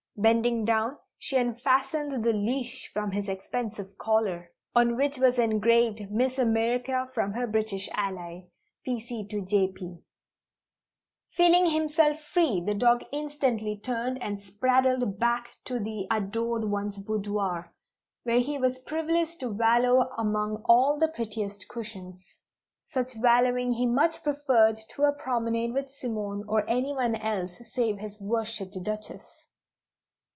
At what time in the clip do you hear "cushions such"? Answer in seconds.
21.67-23.15